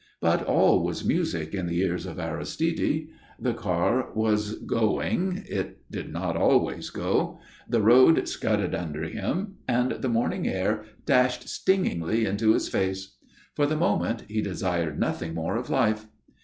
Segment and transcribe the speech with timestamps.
[0.19, 3.09] But all was music in the ears of Aristide.
[3.39, 7.39] The car was going (it did not always go),
[7.69, 13.17] the road scudded under him, and the morning air dashed stingingly into his face.
[13.53, 16.07] For the moment he desired nothing more of life.